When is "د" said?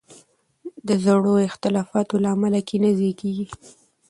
0.87-0.89